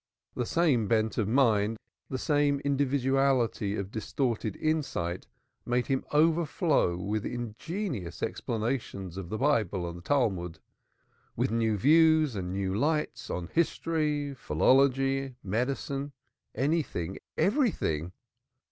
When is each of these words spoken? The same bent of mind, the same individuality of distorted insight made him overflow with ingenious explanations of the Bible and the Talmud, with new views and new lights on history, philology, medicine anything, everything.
The 0.33 0.47
same 0.47 0.87
bent 0.87 1.19
of 1.19 1.27
mind, 1.27 1.77
the 2.09 2.17
same 2.17 2.59
individuality 2.65 3.75
of 3.75 3.91
distorted 3.91 4.55
insight 4.55 5.27
made 5.63 5.85
him 5.85 6.05
overflow 6.11 6.97
with 6.97 7.23
ingenious 7.23 8.23
explanations 8.23 9.15
of 9.15 9.29
the 9.29 9.37
Bible 9.37 9.87
and 9.87 9.99
the 9.99 10.01
Talmud, 10.01 10.57
with 11.35 11.51
new 11.51 11.77
views 11.77 12.35
and 12.35 12.51
new 12.51 12.73
lights 12.73 13.29
on 13.29 13.45
history, 13.53 14.33
philology, 14.33 15.35
medicine 15.43 16.13
anything, 16.55 17.19
everything. 17.37 18.11